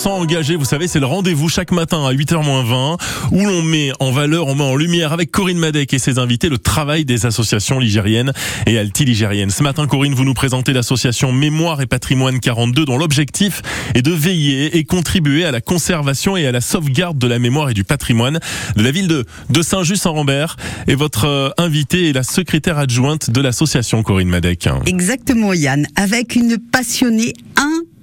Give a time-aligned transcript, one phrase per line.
[0.00, 2.98] Sans engager, vous savez, c'est le rendez-vous chaque matin à 8h20
[3.32, 6.48] où l'on met en valeur, on met en lumière avec Corinne Madec et ses invités
[6.48, 8.32] le travail des associations ligériennes
[8.66, 9.50] et alti-ligériennes.
[9.50, 13.60] Ce matin, Corinne, vous nous présentez l'association Mémoire et Patrimoine 42 dont l'objectif
[13.96, 17.70] est de veiller et contribuer à la conservation et à la sauvegarde de la mémoire
[17.70, 18.38] et du patrimoine
[18.76, 19.26] de la ville de,
[19.60, 20.58] Saint-Just-en-Rambert.
[20.86, 24.68] Et votre euh, invitée est la secrétaire adjointe de l'association Corinne Madec.
[24.86, 27.34] Exactement, Yann, avec une passionnée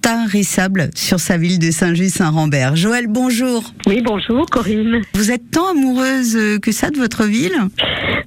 [0.06, 2.76] intarissable sur sa ville de Saint-Just-Saint-Rambert.
[2.76, 3.64] Joël, bonjour.
[3.88, 5.02] Oui, bonjour Corinne.
[5.16, 7.56] Vous êtes tant amoureuse que ça de votre ville?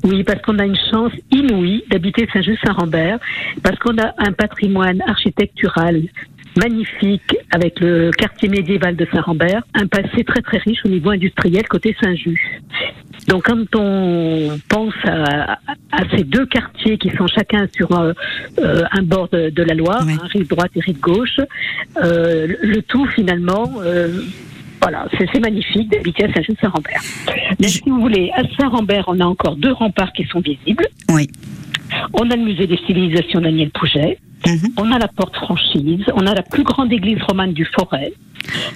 [0.03, 3.19] Oui, parce qu'on a une chance inouïe d'habiter Saint-Just-Saint-Rambert,
[3.63, 6.03] parce qu'on a un patrimoine architectural
[6.57, 11.69] magnifique avec le quartier médiéval de Saint-Rambert, un passé très très riche au niveau industriel
[11.69, 12.39] côté Saint-Just.
[13.29, 15.59] Donc quand on pense à,
[15.99, 18.13] à, ces deux quartiers qui sont chacun sur euh,
[18.59, 20.15] euh un bord de, de la Loire, Oui.
[20.15, 21.41] hein, rive droite et rive gauche,
[22.03, 23.71] euh, le tout finalement,
[24.81, 27.01] voilà, c'est c'est magnifique d'habiter à Saint-Just-Saint-Rambert.
[27.61, 30.87] Mais si vous voulez, à Saint-Rambert, on a encore deux remparts qui sont visibles.
[31.11, 31.29] Oui.
[32.15, 34.19] On a le musée des civilisations Daniel Pouget.
[34.47, 34.73] Mhm.
[34.79, 38.13] On a la porte franchise, on a la plus grande église romane du Forêt,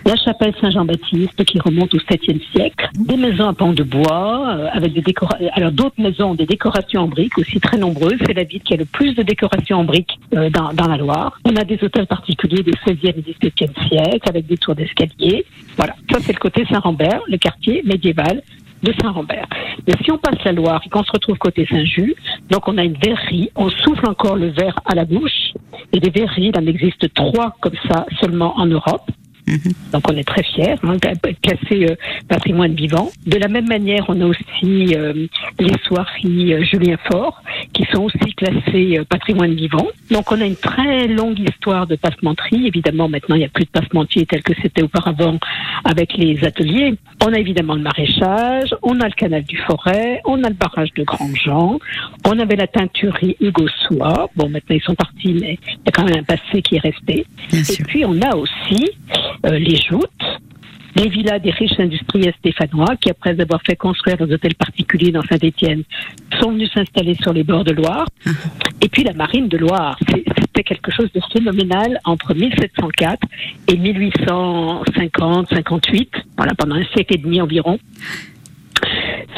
[0.05, 4.69] la chapelle Saint-Jean-Baptiste qui remonte au 7e siècle, des maisons à pans de bois euh,
[4.73, 5.49] avec des décorations.
[5.55, 8.19] Alors d'autres maisons ont des décorations en briques aussi très nombreuses.
[8.27, 10.97] C'est la ville qui a le plus de décorations en briques euh, dans, dans la
[10.97, 11.39] Loire.
[11.45, 15.45] On a des hôtels particuliers des 16e et 17e siècles avec des tours d'escalier.
[15.77, 18.43] Voilà, ça c'est le côté Saint-Rambert, le quartier médiéval
[18.83, 19.47] de Saint-Rambert.
[19.87, 22.17] Mais si on passe la Loire et qu'on se retrouve côté Saint-Just,
[22.51, 25.53] donc on a une verrerie, on souffle encore le verre à la bouche,
[25.93, 29.11] et des verreries, il en existe trois comme ça seulement en Europe.
[29.47, 29.73] Mhm.
[29.93, 30.97] Donc on est très fiers, hein,
[31.43, 31.97] classé euh,
[32.29, 33.11] patrimoine vivant.
[33.27, 35.27] De la même manière, on a aussi euh,
[35.59, 37.43] les soieries euh, Julien Fort,
[37.73, 39.87] qui sont aussi classées euh, patrimoine vivant.
[40.11, 42.67] Donc on a une très longue histoire de passementerie.
[42.67, 45.39] Évidemment, maintenant il n'y a plus de passementier tel que c'était auparavant
[45.85, 46.95] avec les ateliers.
[47.25, 50.93] On a évidemment le maraîchage, on a le canal du Forêt, on a le barrage
[50.95, 51.79] de Grandjean,
[52.27, 54.29] on avait la teinturerie Hugo Soie.
[54.37, 56.81] Bon, maintenant ils sont partis, mais il y a quand même un passé qui est
[56.81, 57.27] resté.
[57.51, 57.87] Bien Et sûr.
[57.87, 58.91] puis on a aussi
[59.47, 60.41] euh, les joutes,
[60.97, 65.23] les villas des riches industriels stéphanois qui, après avoir fait construire des hôtels particuliers dans
[65.23, 65.85] Saint-Étienne,
[66.43, 68.07] sont venus s'installer sur les bords de Loire.
[68.81, 73.21] Et puis la marine de Loire, c'était quelque chose de phénoménal entre 1704
[73.69, 77.79] et 1850-58, voilà, pendant un siècle et demi environ.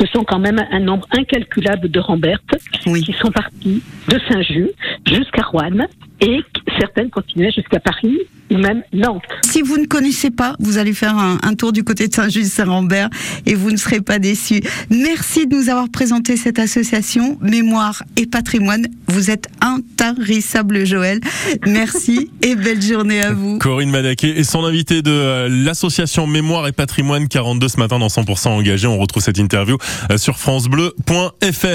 [0.00, 2.56] Ce sont quand même un nombre incalculable de Rambertes
[2.86, 3.02] Oui.
[3.02, 4.74] qui sont partis de Saint-Just
[5.06, 5.86] jusqu'à Rouen
[6.20, 6.40] et
[6.78, 8.18] certaines continuaient jusqu'à Paris
[8.50, 9.22] ou même Nantes.
[9.42, 13.08] Si vous ne connaissez pas, vous allez faire un, un tour du côté de Saint-Just-Saint-Rambert
[13.46, 14.60] et vous ne serez pas déçus.
[14.90, 18.86] Merci de nous avoir présenté cette association Mémoire et Patrimoine.
[19.08, 21.20] Vous êtes intarissable, Joël.
[21.66, 23.58] Merci et belle journée à vous.
[23.58, 28.08] Corinne Madec et son invité de euh, l'association Mémoire et Patrimoine 42 ce matin dans
[28.08, 28.86] 100% engagé.
[28.86, 29.78] On retrouve cette interview
[30.10, 31.74] euh, sur francebleu.fr.